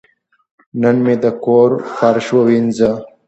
[0.81, 2.91] نن مې د کور فرش ووینځه.